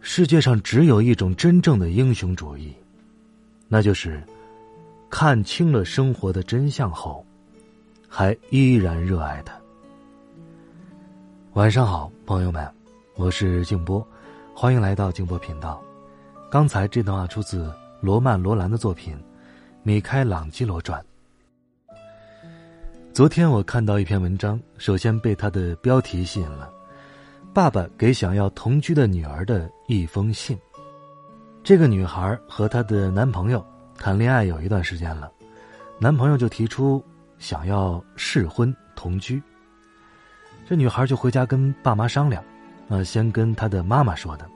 [0.00, 2.74] 世界上只有一种真正的英雄主义，
[3.68, 4.22] 那就是
[5.10, 7.24] 看清了生活的真相后，
[8.08, 9.54] 还依然热爱它。
[11.52, 12.66] 晚上好，朋友们，
[13.14, 14.06] 我是静波，
[14.54, 15.82] 欢迎来到静波频道。
[16.50, 19.14] 刚才这段话出自罗曼·罗兰的作品
[19.82, 21.00] 《米开朗基罗传》。
[23.12, 26.70] 昨天我看到一篇文章，首先被它的标题吸引了。
[27.52, 30.56] 爸爸给想要同居的女儿的一封信。
[31.64, 33.64] 这个女孩和她的男朋友
[33.98, 35.30] 谈恋爱有一段时间了，
[35.98, 37.04] 男朋友就提出
[37.38, 39.42] 想要试婚同居。
[40.68, 42.40] 这女孩就回家跟爸妈商量，
[42.88, 44.48] 啊，先跟她的妈妈说的。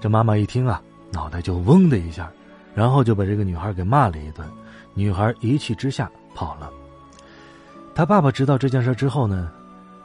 [0.00, 0.80] 这妈妈一听啊，
[1.10, 2.30] 脑袋就嗡的一下，
[2.72, 4.48] 然后就把这个女孩给骂了一顿。
[4.94, 6.70] 女孩一气之下跑了。
[7.96, 9.50] 他爸爸知道这件事之后呢，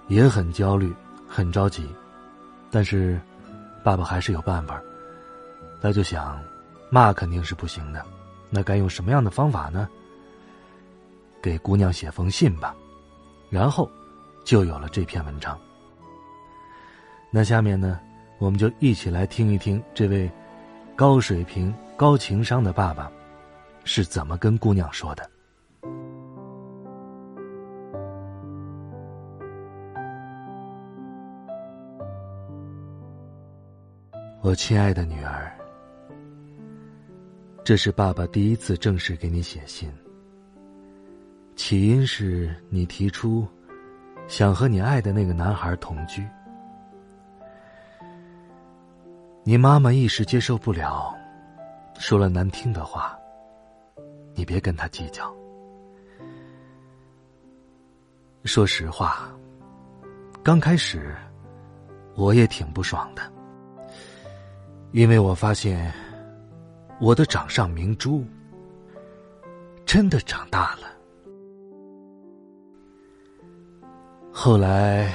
[0.07, 0.91] 也很焦虑，
[1.27, 1.87] 很着急。
[2.77, 3.19] 但是，
[3.83, 4.79] 爸爸还是有办法。
[5.81, 6.39] 他就想，
[6.91, 8.05] 骂肯定是不行的，
[8.51, 9.89] 那该用什么样的方法呢？
[11.41, 12.75] 给姑娘写封信吧，
[13.49, 13.89] 然后
[14.45, 15.59] 就有了这篇文章。
[17.31, 17.99] 那下面呢，
[18.37, 20.29] 我们就一起来听一听这位
[20.95, 23.11] 高水平、高情商的爸爸
[23.85, 25.27] 是怎么跟姑娘说的。
[34.47, 35.51] 我亲爱的女儿，
[37.65, 39.91] 这是爸爸第一次正式给你写信。
[41.57, 43.45] 起因是你提出
[44.25, 46.25] 想和你爱的那个男孩同居，
[49.43, 51.13] 你妈妈一时接受不了，
[51.99, 53.19] 说了难听的话。
[54.33, 55.29] 你别跟他计较。
[58.45, 59.29] 说实话，
[60.41, 61.13] 刚开始
[62.15, 63.36] 我也挺不爽的。
[64.91, 65.93] 因为我发现，
[66.99, 68.25] 我的掌上明珠
[69.85, 70.87] 真的长大了。
[74.31, 75.11] 后来，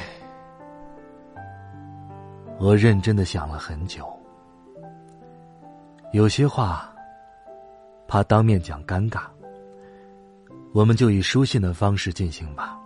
[2.61, 4.07] 我认真的想了很久，
[6.13, 6.95] 有些话
[8.07, 9.23] 怕当面讲尴尬，
[10.75, 12.79] 我们就以书信的方式进行吧。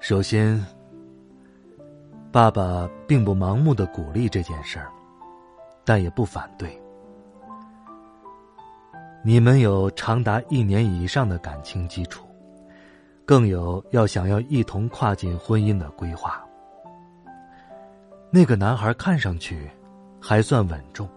[0.00, 0.62] 首先。
[2.38, 4.92] 爸爸并不盲目的鼓励这件事儿，
[5.84, 6.80] 但也不反对。
[9.24, 12.28] 你们有长达一年以上的感情基础，
[13.26, 16.40] 更有要想要一同跨进婚姻的规划。
[18.30, 19.68] 那个男孩看上去
[20.20, 21.08] 还算稳重，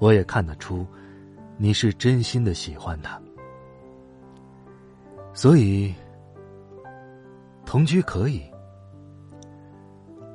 [0.00, 0.84] 我也看得出
[1.58, 3.22] 你是真心的喜欢他，
[5.32, 5.94] 所以
[7.64, 8.49] 同居可以。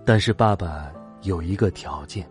[0.05, 0.91] 但是爸爸
[1.23, 2.29] 有一个条件，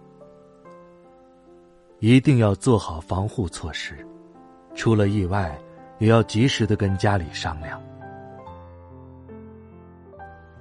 [1.99, 4.07] 一定要做好防护措施，
[4.77, 5.59] 出了意外
[5.99, 7.83] 也要及时的跟家里商量。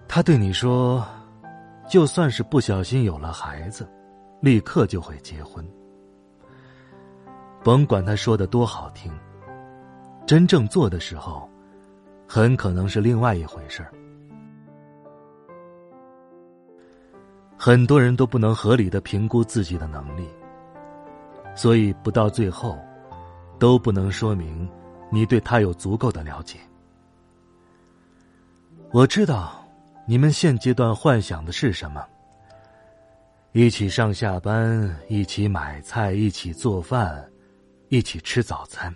[0.07, 1.05] 他对你说，
[1.87, 3.87] 就算是不小心有了孩子，
[4.41, 5.63] 立刻就会结婚。
[7.63, 9.11] 甭管他说的多好听，
[10.25, 11.47] 真正做的时候，
[12.27, 13.93] 很可能是另外一回事儿。
[17.65, 20.27] 很多人都不能合理的评估自己的能力，
[21.55, 22.77] 所以不到最后，
[23.57, 24.69] 都不能说明
[25.09, 26.59] 你对他有足够的了解。
[28.91, 29.65] 我知道
[30.05, 32.05] 你们现阶段幻想的是什么：
[33.53, 37.25] 一起上下班，一起买菜，一起做饭，
[37.87, 38.93] 一起吃早餐。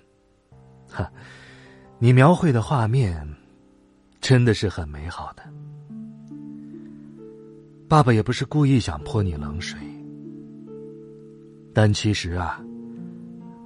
[0.92, 1.10] 哈，
[2.00, 3.25] 你描绘的画面
[4.19, 5.44] 真的是很美好的。
[7.89, 9.80] 爸爸也不是故意想泼你冷水，
[11.74, 12.62] 但其实啊，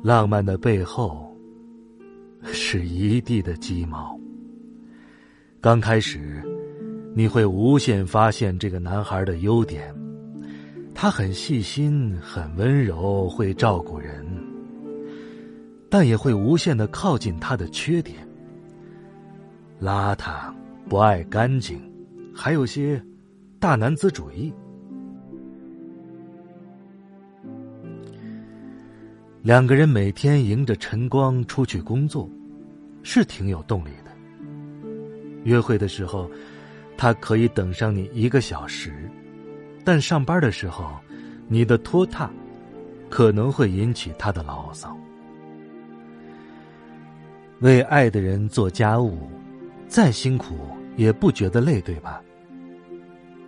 [0.04, 1.36] 浪漫的背后
[2.44, 4.16] 是一地的鸡毛。
[5.60, 6.44] 刚开始，
[7.16, 9.92] 你会无限发现这个男孩的优点，
[10.94, 14.24] 他很细心、很温柔、会照顾人，
[15.90, 18.18] 但也会无限的靠近他的缺点：
[19.82, 20.54] 邋遢、
[20.88, 21.82] 不爱干净，
[22.32, 23.04] 还有些
[23.62, 24.52] 大男子主义。
[29.44, 32.28] 两个人每天迎着晨光出去工作，
[33.04, 34.12] 是挺有动力的。
[35.44, 36.28] 约会的时候，
[36.98, 39.08] 他可以等上你一个小时，
[39.86, 40.96] 但上班的时候，
[41.48, 42.32] 你的拖沓
[43.12, 44.98] 可能会引起他的牢骚。
[47.60, 49.30] 为爱的人做家务，
[49.88, 50.56] 再辛苦
[50.98, 52.24] 也不觉得累，对吧？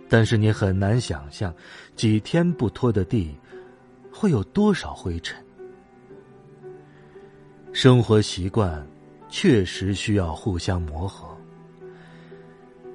[0.08, 1.54] 但是你很难想象，
[1.96, 3.34] 几天不拖的地，
[4.12, 5.36] 会有多少灰尘。
[7.72, 8.86] 生活习惯
[9.28, 11.36] 确实需要互相磨合，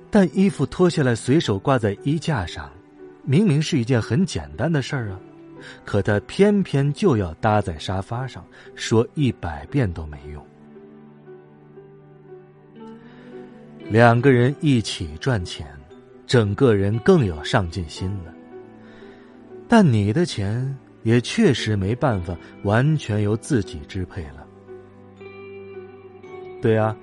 [0.10, 2.72] 但衣服脱下来随手挂在衣架上，
[3.24, 5.20] 明明是一件很简单的事儿啊，
[5.84, 10.46] 可他偏偏就要搭在沙发上，说一百遍都没用。
[13.90, 15.68] 两个人一起赚钱，
[16.30, 18.32] 整个人更有上进心了。
[19.68, 24.46] 但你的钱也确实没办法完全由自己支配了。
[26.62, 26.96] 对啊，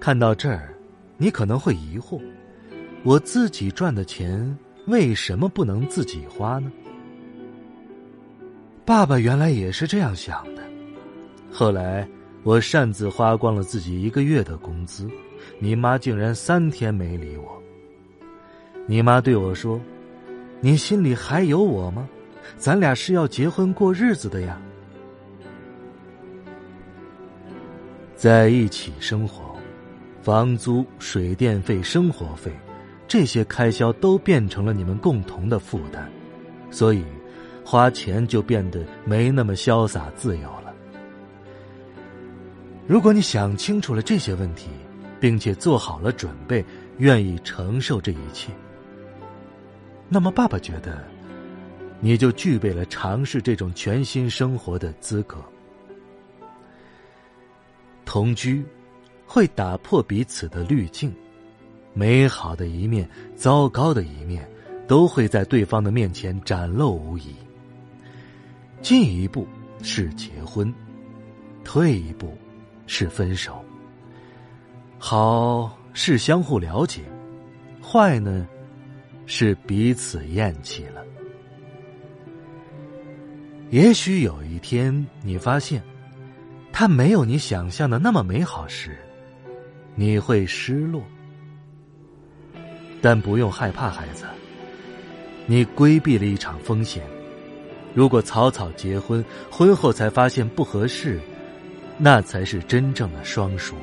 [0.00, 0.74] 看到这儿，
[1.16, 2.20] 你可能会疑惑：
[3.04, 4.58] 我自己赚的钱
[4.88, 6.72] 为什么不能自己花呢？
[8.84, 10.62] 爸爸原来也是这样想的。
[11.52, 12.08] 后来
[12.42, 15.08] 我擅自花光了自己一个月的工资，
[15.60, 17.62] 你妈竟然三天没理我。
[18.86, 19.80] 你妈对我说
[20.62, 22.08] ：“你心里还有我吗？
[22.56, 24.58] 咱俩是要结婚过日子的呀。”
[28.14, 29.56] 在一起生活，
[30.22, 32.52] 房租、水电费、生活费，
[33.08, 36.08] 这些开销都变成了你们共同的负担，
[36.70, 37.04] 所以
[37.64, 40.72] 花钱就变得没那么潇洒自由了。
[42.86, 44.68] 如果你想清楚了这些问题，
[45.18, 46.64] 并且做好了准备，
[46.98, 48.52] 愿意承受这一切，
[50.08, 51.02] 那么爸爸觉得，
[52.00, 55.36] 你就具备了尝试这种全新生活的资格。
[58.04, 58.64] 同居
[59.26, 61.12] 会打破彼此的滤镜，
[61.92, 64.48] 美好的一面、糟糕的一面
[64.86, 67.34] 都会在对方的面前展露无遗。
[68.80, 69.46] 进一步
[69.82, 70.72] 是结婚，
[71.64, 72.38] 退一步
[72.86, 73.60] 是分手。
[74.98, 77.02] 好是相互了解，
[77.82, 78.46] 坏呢
[79.26, 81.04] 是彼此厌弃了。
[83.70, 85.82] 也许有一天你发现。
[86.78, 88.98] 他没有你想象的那么美好时，
[89.94, 91.02] 你会失落。
[93.00, 94.26] 但不用害怕，孩子，
[95.46, 97.02] 你规避了一场风险。
[97.94, 101.18] 如果草草结婚，婚后才发现不合适，
[101.96, 103.74] 那才是真正的双输。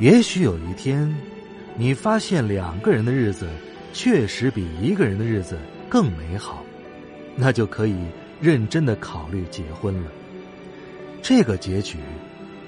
[0.00, 1.08] 也许有一天，
[1.76, 3.48] 你发现两个人的日子
[3.92, 5.58] 确实比一个人的日子
[5.88, 6.62] 更美好，
[7.34, 7.96] 那就可以
[8.40, 10.10] 认真的考虑结婚了。
[11.22, 11.98] 这个结局，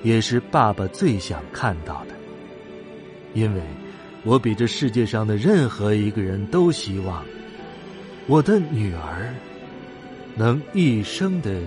[0.03, 2.15] 也是爸爸最想看到的，
[3.35, 3.61] 因为
[4.23, 7.25] 我比这世界上的任何一个人都希望，
[8.27, 9.35] 我的女儿
[10.35, 11.61] 能一生的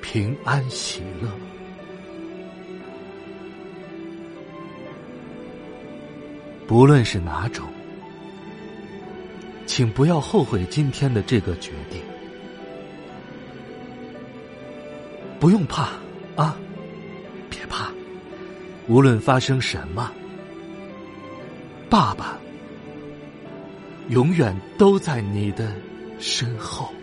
[0.00, 1.28] 平安喜乐。
[6.70, 7.66] 不论是哪种，
[9.66, 12.00] 请不要后悔今天的这个决定。
[15.40, 15.88] 不用怕，
[16.36, 16.56] 啊，
[17.50, 17.90] 别怕，
[18.86, 20.12] 无论发生什么，
[21.90, 22.38] 爸爸
[24.10, 25.74] 永远都在你的
[26.20, 26.94] 身后。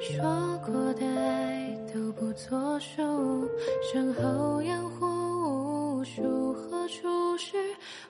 [0.00, 3.46] 说过的爱都不作数，
[3.92, 7.54] 身后烟火无数，何处是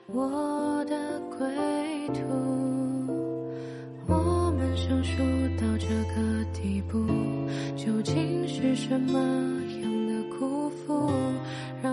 [0.07, 1.45] 我的归
[2.13, 2.23] 途？
[4.07, 5.17] 我们相处
[5.59, 7.05] 到这个地步，
[7.75, 9.19] 究竟是什么
[9.81, 11.11] 样的辜负？
[11.83, 11.90] 让